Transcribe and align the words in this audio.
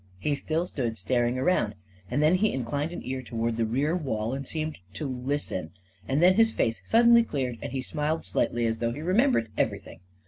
He 0.17 0.33
still 0.33 0.65
stood 0.65 0.97
staring 0.97 1.37
around, 1.37 1.75
and 2.09 2.23
then 2.23 2.33
he 2.33 2.51
inclined 2.51 2.91
an 2.91 3.03
ear 3.05 3.21
toward 3.21 3.55
the 3.55 3.67
rear 3.67 3.95
wall 3.95 4.33
and 4.33 4.47
seemed 4.47 4.79
to 4.95 5.05
listen; 5.05 5.73
and 6.07 6.23
then 6.23 6.33
his 6.33 6.51
face 6.51 6.81
suddenly 6.83 7.21
cleared, 7.21 7.59
and 7.61 7.71
he 7.71 7.83
smiled 7.83 8.25
slightly, 8.25 8.65
as 8.65 8.79
though 8.79 8.93
he 8.93 9.01
remembered 9.03 9.51
everything. 9.59 9.99